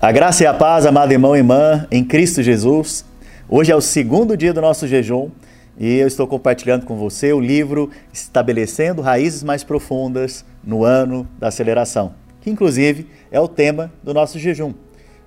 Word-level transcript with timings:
A 0.00 0.12
graça 0.12 0.44
e 0.44 0.46
a 0.46 0.54
paz, 0.54 0.86
amado 0.86 1.10
irmão 1.10 1.34
e 1.34 1.40
irmã, 1.40 1.84
em 1.90 2.04
Cristo 2.04 2.40
Jesus. 2.40 3.04
Hoje 3.48 3.72
é 3.72 3.74
o 3.74 3.80
segundo 3.80 4.36
dia 4.36 4.52
do 4.52 4.60
nosso 4.60 4.86
jejum 4.86 5.28
e 5.76 5.96
eu 5.96 6.06
estou 6.06 6.24
compartilhando 6.24 6.86
com 6.86 6.96
você 6.96 7.32
o 7.32 7.40
livro 7.40 7.90
Estabelecendo 8.12 9.02
Raízes 9.02 9.42
Mais 9.42 9.64
Profundas 9.64 10.44
no 10.62 10.84
Ano 10.84 11.26
da 11.36 11.48
Aceleração, 11.48 12.14
que 12.40 12.48
inclusive 12.48 13.08
é 13.32 13.40
o 13.40 13.48
tema 13.48 13.92
do 14.00 14.14
nosso 14.14 14.38
jejum. 14.38 14.72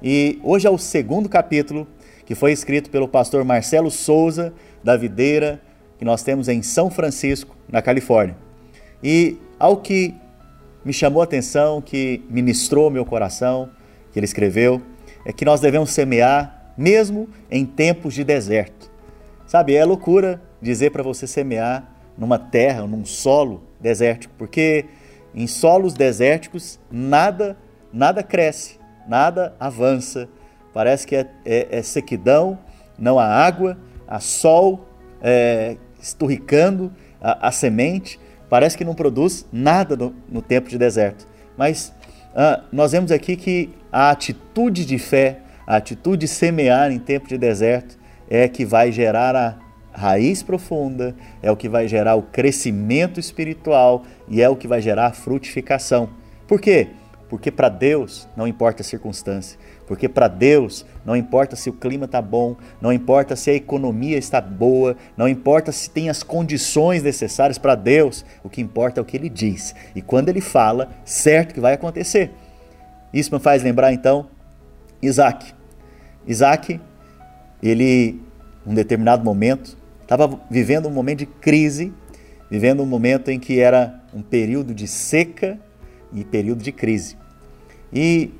E 0.01 0.39
hoje 0.41 0.67
é 0.67 0.69
o 0.69 0.77
segundo 0.77 1.27
capítulo 1.27 1.85
que 2.25 2.33
foi 2.33 2.53
escrito 2.53 2.89
pelo 2.89 3.09
pastor 3.09 3.43
Marcelo 3.43 3.91
Souza, 3.91 4.53
da 4.81 4.95
Videira, 4.95 5.61
que 5.99 6.05
nós 6.05 6.23
temos 6.23 6.47
em 6.47 6.61
São 6.61 6.89
Francisco, 6.89 7.57
na 7.69 7.81
Califórnia. 7.81 8.37
E 9.03 9.37
ao 9.59 9.75
que 9.75 10.15
me 10.85 10.93
chamou 10.93 11.19
a 11.19 11.25
atenção, 11.25 11.81
que 11.81 12.23
ministrou 12.29 12.89
meu 12.89 13.03
coração, 13.03 13.69
que 14.11 14.19
ele 14.19 14.25
escreveu 14.25 14.81
é 15.25 15.31
que 15.31 15.45
nós 15.45 15.59
devemos 15.59 15.91
semear 15.91 16.73
mesmo 16.77 17.29
em 17.49 17.65
tempos 17.65 18.13
de 18.13 18.23
deserto. 18.23 18.91
Sabe, 19.45 19.75
é 19.75 19.83
loucura 19.83 20.41
dizer 20.61 20.91
para 20.91 21.03
você 21.03 21.27
semear 21.27 21.89
numa 22.17 22.39
terra, 22.39 22.85
num 22.87 23.05
solo 23.05 23.63
desértico, 23.79 24.33
porque 24.37 24.85
em 25.33 25.47
solos 25.47 25.93
desérticos 25.93 26.79
nada, 26.89 27.57
nada 27.91 28.23
cresce, 28.23 28.79
nada 29.07 29.55
avança. 29.59 30.29
Parece 30.73 31.05
que 31.05 31.15
é, 31.15 31.27
é, 31.45 31.67
é 31.71 31.81
sequidão, 31.81 32.59
não 32.97 33.19
há 33.19 33.25
água, 33.25 33.77
há 34.07 34.19
sol 34.19 34.87
é, 35.21 35.77
esturricando 36.01 36.91
a, 37.21 37.47
a, 37.47 37.51
semente. 37.51 38.19
Parece 38.49 38.77
que 38.77 38.85
não 38.85 38.93
produz 38.93 39.45
nada 39.51 39.95
no, 39.95 40.15
no 40.29 40.41
tempo 40.41 40.69
de 40.69 40.77
deserto. 40.77 41.27
Mas 41.57 41.93
ah, 42.35 42.63
nós 42.71 42.91
vemos 42.91 43.11
aqui 43.11 43.35
que 43.35 43.69
a 43.91 44.09
atitude 44.09 44.85
de 44.85 44.97
fé, 44.97 45.39
a 45.67 45.75
atitude 45.75 46.21
de 46.21 46.27
semear 46.27 46.91
em 46.91 46.99
tempo 46.99 47.27
de 47.27 47.37
deserto, 47.37 47.97
é 48.29 48.47
que 48.47 48.65
vai 48.65 48.91
gerar 48.91 49.35
a 49.35 49.57
raiz 49.93 50.41
profunda, 50.41 51.15
é 51.41 51.51
o 51.51 51.57
que 51.57 51.67
vai 51.67 51.87
gerar 51.87 52.15
o 52.15 52.23
crescimento 52.23 53.19
espiritual 53.19 54.03
e 54.27 54.41
é 54.41 54.49
o 54.49 54.55
que 54.55 54.67
vai 54.67 54.81
gerar 54.81 55.07
a 55.07 55.11
frutificação. 55.11 56.09
Por 56.47 56.61
quê? 56.61 56.87
Porque 57.29 57.51
para 57.51 57.69
Deus 57.69 58.27
não 58.35 58.47
importa 58.47 58.81
a 58.81 58.85
circunstância, 58.85 59.57
porque 59.87 60.09
para 60.09 60.27
Deus 60.27 60.85
não 61.05 61.15
importa 61.15 61.55
se 61.55 61.69
o 61.69 61.73
clima 61.73 62.05
está 62.05 62.21
bom, 62.21 62.57
não 62.81 62.91
importa 62.91 63.35
se 63.35 63.49
a 63.49 63.53
economia 63.53 64.17
está 64.17 64.41
boa, 64.41 64.97
não 65.15 65.27
importa 65.29 65.71
se 65.71 65.89
tem 65.89 66.09
as 66.09 66.23
condições 66.23 67.03
necessárias 67.03 67.57
para 67.57 67.75
Deus, 67.75 68.25
o 68.43 68.49
que 68.49 68.61
importa 68.61 68.99
é 68.99 69.01
o 69.01 69.05
que 69.05 69.15
Ele 69.15 69.29
diz. 69.29 69.73
E 69.95 70.01
quando 70.01 70.27
Ele 70.27 70.41
fala, 70.41 70.89
certo 71.05 71.53
que 71.53 71.61
vai 71.61 71.73
acontecer. 71.73 72.31
Isso 73.13 73.33
me 73.33 73.39
faz 73.39 73.63
lembrar 73.63 73.93
então 73.93 74.27
Isaac. 75.01 75.53
Isaac, 76.27 76.79
ele, 77.61 78.21
um 78.65 78.73
determinado 78.73 79.23
momento, 79.23 79.77
estava 80.01 80.39
vivendo 80.49 80.87
um 80.87 80.91
momento 80.91 81.19
de 81.19 81.25
crise, 81.25 81.93
vivendo 82.49 82.83
um 82.83 82.85
momento 82.85 83.29
em 83.29 83.39
que 83.39 83.59
era 83.59 83.99
um 84.13 84.21
período 84.21 84.73
de 84.73 84.87
seca 84.87 85.57
e 86.13 86.23
período 86.23 86.63
de 86.63 86.71
crise. 86.71 87.17
E 87.91 88.31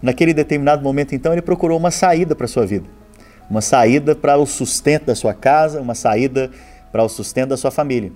naquele 0.00 0.34
determinado 0.34 0.82
momento, 0.82 1.14
então, 1.14 1.32
ele 1.32 1.42
procurou 1.42 1.78
uma 1.78 1.90
saída 1.90 2.34
para 2.34 2.46
a 2.46 2.48
sua 2.48 2.66
vida. 2.66 2.86
Uma 3.48 3.60
saída 3.60 4.16
para 4.16 4.36
o 4.36 4.46
sustento 4.46 5.06
da 5.06 5.14
sua 5.14 5.34
casa, 5.34 5.80
uma 5.80 5.94
saída 5.94 6.50
para 6.90 7.02
o 7.02 7.08
sustento 7.08 7.50
da 7.50 7.56
sua 7.56 7.70
família. 7.70 8.12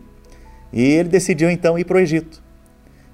E 0.72 0.83
ele 0.83 1.09
decidiu 1.09 1.50
então 1.50 1.78
ir 1.78 1.84
para 1.84 1.97
o 1.97 2.00
Egito. 2.00 2.42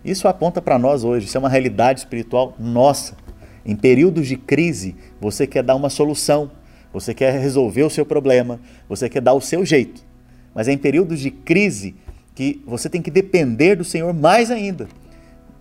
Isso 0.04 0.26
aponta 0.26 0.60
para 0.60 0.78
nós 0.78 1.04
hoje, 1.04 1.26
isso 1.26 1.36
é 1.36 1.40
uma 1.40 1.48
realidade 1.48 2.00
espiritual 2.00 2.54
nossa. 2.58 3.16
Em 3.64 3.76
períodos 3.76 4.26
de 4.26 4.36
crise, 4.36 4.96
você 5.20 5.46
quer 5.46 5.62
dar 5.62 5.76
uma 5.76 5.88
solução, 5.88 6.50
você 6.92 7.14
quer 7.14 7.38
resolver 7.38 7.84
o 7.84 7.90
seu 7.90 8.04
problema, 8.04 8.60
você 8.88 9.08
quer 9.08 9.20
dar 9.20 9.34
o 9.34 9.40
seu 9.40 9.64
jeito. 9.64 10.04
Mas 10.52 10.66
é 10.66 10.72
em 10.72 10.78
períodos 10.78 11.20
de 11.20 11.30
crise 11.30 11.94
que 12.34 12.60
você 12.66 12.88
tem 12.88 13.00
que 13.00 13.10
depender 13.10 13.76
do 13.76 13.84
Senhor 13.84 14.12
mais 14.12 14.50
ainda. 14.50 14.88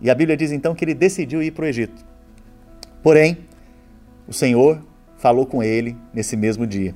E 0.00 0.10
a 0.10 0.14
Bíblia 0.14 0.36
diz 0.36 0.50
então 0.50 0.74
que 0.74 0.84
ele 0.84 0.94
decidiu 0.94 1.40
ir 1.40 1.52
para 1.52 1.64
o 1.64 1.68
Egito. 1.68 2.04
Porém, 3.02 3.38
o 4.26 4.32
Senhor 4.32 4.82
falou 5.16 5.46
com 5.46 5.62
ele 5.62 5.96
nesse 6.12 6.36
mesmo 6.36 6.66
dia. 6.66 6.94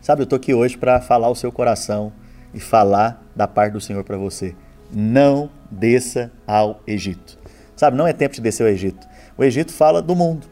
Sabe, 0.00 0.22
eu 0.22 0.24
estou 0.24 0.38
aqui 0.38 0.54
hoje 0.54 0.78
para 0.78 1.00
falar 1.00 1.28
o 1.28 1.34
seu 1.34 1.52
coração 1.52 2.12
e 2.54 2.58
falar 2.58 3.22
da 3.36 3.46
parte 3.46 3.74
do 3.74 3.80
Senhor 3.80 4.02
para 4.02 4.16
você 4.16 4.54
não 4.92 5.50
desça 5.70 6.30
ao 6.46 6.80
Egito. 6.86 7.38
Sabe, 7.74 7.96
não 7.96 8.06
é 8.06 8.12
tempo 8.12 8.34
de 8.34 8.40
descer 8.40 8.64
ao 8.64 8.68
Egito. 8.68 9.06
O 9.36 9.42
Egito 9.42 9.72
fala 9.72 10.02
do 10.02 10.14
mundo. 10.14 10.46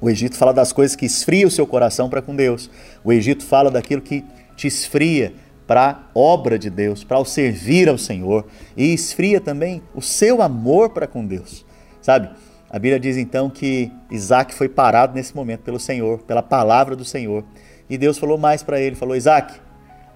O 0.00 0.10
Egito 0.10 0.36
fala 0.36 0.52
das 0.52 0.72
coisas 0.72 0.94
que 0.94 1.06
esfriam 1.06 1.48
o 1.48 1.50
seu 1.50 1.66
coração 1.66 2.10
para 2.10 2.20
com 2.20 2.36
Deus. 2.36 2.70
O 3.02 3.12
Egito 3.12 3.44
fala 3.44 3.70
daquilo 3.70 4.02
que 4.02 4.24
te 4.54 4.66
esfria 4.66 5.32
para 5.66 5.90
a 5.90 5.98
obra 6.14 6.58
de 6.58 6.68
Deus, 6.68 7.02
para 7.02 7.18
o 7.18 7.24
servir 7.24 7.88
ao 7.88 7.96
Senhor. 7.96 8.46
E 8.76 8.92
esfria 8.92 9.40
também 9.40 9.82
o 9.94 10.02
seu 10.02 10.42
amor 10.42 10.90
para 10.90 11.06
com 11.06 11.24
Deus. 11.24 11.64
Sabe? 12.02 12.28
A 12.68 12.78
Bíblia 12.78 13.00
diz 13.00 13.16
então 13.16 13.48
que 13.48 13.90
Isaac 14.10 14.54
foi 14.54 14.68
parado 14.68 15.14
nesse 15.14 15.34
momento 15.34 15.60
pelo 15.60 15.78
Senhor, 15.80 16.18
pela 16.22 16.42
palavra 16.42 16.94
do 16.94 17.04
Senhor. 17.04 17.44
E 17.88 17.96
Deus 17.96 18.18
falou 18.18 18.36
mais 18.36 18.62
para 18.62 18.80
ele: 18.80 18.96
falou, 18.96 19.16
Isaac, 19.16 19.54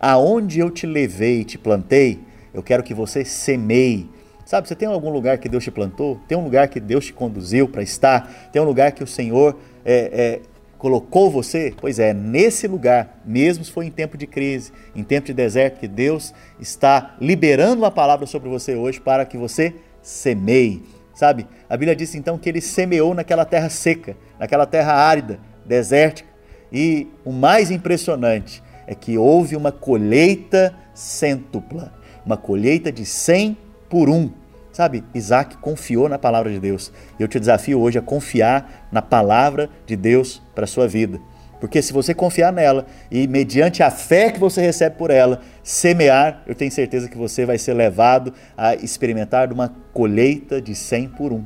aonde 0.00 0.59
eu 0.59 0.70
te 0.70 0.86
levei 0.86 1.41
e 1.41 1.44
te 1.44 1.56
plantei, 1.56 2.20
eu 2.58 2.62
quero 2.62 2.82
que 2.82 2.92
você 2.92 3.24
semeie. 3.24 4.10
Sabe, 4.44 4.66
você 4.66 4.74
tem 4.74 4.88
algum 4.88 5.10
lugar 5.10 5.38
que 5.38 5.48
Deus 5.48 5.62
te 5.62 5.70
plantou? 5.70 6.20
Tem 6.26 6.36
um 6.36 6.42
lugar 6.42 6.66
que 6.66 6.80
Deus 6.80 7.04
te 7.04 7.12
conduziu 7.12 7.69
para 7.69 7.82
estar? 7.82 8.50
Tem 8.50 8.60
um 8.60 8.64
lugar 8.64 8.91
que 8.91 9.04
o 9.04 9.06
Senhor 9.06 9.56
é, 9.84 10.10
é, 10.12 10.41
colocou 10.76 11.30
você? 11.30 11.72
Pois 11.80 12.00
é, 12.00 12.12
nesse 12.12 12.66
lugar, 12.66 13.20
mesmo 13.24 13.64
se 13.64 13.70
for 13.70 13.84
em 13.84 13.92
tempo 13.92 14.18
de 14.18 14.26
crise, 14.26 14.72
em 14.97 15.04
tempo 15.04 15.28
de 15.28 15.34
deserto, 15.34 15.78
que 15.78 15.86
Deus 15.86 16.34
está 16.58 17.14
liberando 17.20 17.82
uma 17.82 17.92
palavra 17.92 18.26
sobre 18.26 18.48
você 18.48 18.74
hoje 18.74 19.00
para 19.00 19.24
que 19.24 19.38
você 19.38 19.76
semeie. 20.02 20.82
Sabe, 21.14 21.47
a 21.70 21.76
Bíblia 21.76 21.94
diz 21.94 22.12
então 22.16 22.36
que 22.36 22.48
ele 22.48 22.60
semeou 22.60 23.14
naquela 23.14 23.44
terra 23.44 23.68
seca, 23.68 24.16
naquela 24.36 24.66
terra 24.66 24.94
árida, 24.94 25.38
desértica. 25.64 26.28
E 26.72 27.06
o 27.24 27.30
mais 27.30 27.70
impressionante 27.70 28.60
é 28.84 28.97
que 28.97 29.16
houve 29.16 29.54
uma 29.54 29.70
colheita 29.70 30.74
cêntupla 30.92 31.97
uma 32.24 32.36
colheita 32.36 32.90
de 32.92 33.04
100 33.04 33.56
por 33.88 34.08
um. 34.08 34.30
Sabe, 34.72 35.02
Isaac 35.14 35.56
confiou 35.56 36.08
na 36.08 36.18
palavra 36.18 36.52
de 36.52 36.60
Deus. 36.60 36.92
Eu 37.18 37.26
te 37.26 37.40
desafio 37.40 37.80
hoje 37.80 37.98
a 37.98 38.02
confiar 38.02 38.88
na 38.92 39.02
palavra 39.02 39.68
de 39.86 39.96
Deus 39.96 40.40
para 40.54 40.64
a 40.64 40.68
sua 40.68 40.86
vida. 40.86 41.20
Porque 41.60 41.82
se 41.82 41.92
você 41.92 42.14
confiar 42.14 42.52
nela 42.52 42.86
e, 43.10 43.26
mediante 43.26 43.82
a 43.82 43.90
fé 43.90 44.30
que 44.30 44.38
você 44.38 44.60
recebe 44.60 44.96
por 44.96 45.10
ela, 45.10 45.40
semear, 45.62 46.42
eu 46.46 46.54
tenho 46.54 46.70
certeza 46.70 47.08
que 47.08 47.18
você 47.18 47.44
vai 47.44 47.58
ser 47.58 47.74
levado 47.74 48.32
a 48.56 48.76
experimentar 48.76 49.52
uma 49.52 49.74
colheita 49.92 50.62
de 50.62 50.74
100 50.74 51.08
por 51.08 51.32
um. 51.32 51.44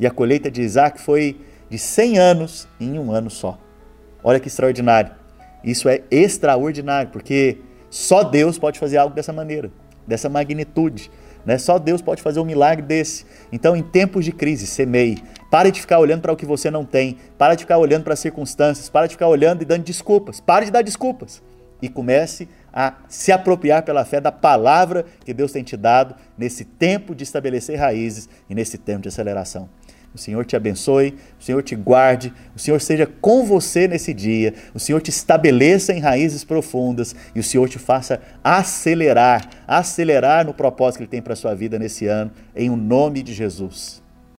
E 0.00 0.06
a 0.06 0.10
colheita 0.10 0.50
de 0.50 0.62
Isaac 0.62 1.00
foi 1.00 1.38
de 1.68 1.78
100 1.78 2.18
anos 2.18 2.68
em 2.80 2.98
um 2.98 3.12
ano 3.12 3.28
só. 3.28 3.58
Olha 4.22 4.40
que 4.40 4.48
extraordinário. 4.48 5.12
Isso 5.62 5.88
é 5.88 6.02
extraordinário, 6.10 7.10
porque 7.10 7.58
só 7.90 8.22
Deus 8.22 8.58
pode 8.58 8.78
fazer 8.78 8.96
algo 8.96 9.14
dessa 9.14 9.32
maneira 9.32 9.70
dessa 10.06 10.28
magnitude. 10.28 11.10
Né? 11.44 11.58
Só 11.58 11.78
Deus 11.78 12.00
pode 12.00 12.22
fazer 12.22 12.40
um 12.40 12.44
milagre 12.44 12.84
desse. 12.84 13.24
Então, 13.52 13.76
em 13.76 13.82
tempos 13.82 14.24
de 14.24 14.32
crise, 14.32 14.66
semeie. 14.66 15.22
Pare 15.50 15.70
de 15.70 15.80
ficar 15.80 15.98
olhando 15.98 16.22
para 16.22 16.32
o 16.32 16.36
que 16.36 16.46
você 16.46 16.70
não 16.70 16.84
tem. 16.84 17.18
Pare 17.36 17.56
de 17.56 17.64
ficar 17.64 17.78
olhando 17.78 18.04
para 18.04 18.14
as 18.14 18.20
circunstâncias. 18.20 18.88
Pare 18.88 19.08
de 19.08 19.14
ficar 19.14 19.28
olhando 19.28 19.62
e 19.62 19.64
dando 19.64 19.84
desculpas. 19.84 20.40
Pare 20.40 20.66
de 20.66 20.72
dar 20.72 20.82
desculpas. 20.82 21.42
E 21.82 21.88
comece 21.88 22.48
a 22.72 22.94
se 23.08 23.30
apropriar 23.30 23.82
pela 23.82 24.04
fé 24.04 24.20
da 24.20 24.32
palavra 24.32 25.04
que 25.24 25.34
Deus 25.34 25.52
tem 25.52 25.62
te 25.62 25.76
dado 25.76 26.14
nesse 26.36 26.64
tempo 26.64 27.14
de 27.14 27.22
estabelecer 27.22 27.78
raízes 27.78 28.28
e 28.48 28.54
nesse 28.54 28.78
tempo 28.78 29.02
de 29.02 29.08
aceleração. 29.08 29.68
O 30.14 30.18
Senhor 30.18 30.44
te 30.44 30.54
abençoe, 30.54 31.16
o 31.40 31.42
Senhor 31.42 31.60
te 31.60 31.74
guarde, 31.74 32.32
o 32.54 32.58
Senhor 32.58 32.80
seja 32.80 33.04
com 33.04 33.44
você 33.44 33.88
nesse 33.88 34.14
dia, 34.14 34.54
o 34.72 34.78
Senhor 34.78 35.00
te 35.00 35.10
estabeleça 35.10 35.92
em 35.92 35.98
raízes 35.98 36.44
profundas 36.44 37.16
e 37.34 37.40
o 37.40 37.42
Senhor 37.42 37.68
te 37.68 37.80
faça 37.80 38.20
acelerar, 38.42 39.48
acelerar 39.66 40.46
no 40.46 40.54
propósito 40.54 40.98
que 40.98 41.02
Ele 41.02 41.10
tem 41.10 41.22
para 41.22 41.32
a 41.32 41.36
sua 41.36 41.52
vida 41.52 41.80
nesse 41.80 42.06
ano, 42.06 42.30
em 42.54 42.70
o 42.70 42.76
nome 42.76 43.24
de 43.24 43.34
Jesus. 43.34 44.03